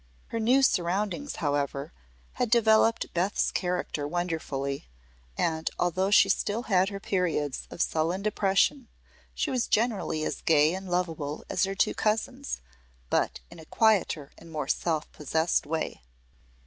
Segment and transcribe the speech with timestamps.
[0.29, 1.93] Her new surroundings, however,
[2.33, 4.87] had developed Beth's character wonderfully,
[5.37, 8.87] and although she still had her periods of sullen depression
[9.35, 12.61] she was generally as gay and lovable as her two cousins,
[13.11, 16.01] but in a quieter and more self possessed way.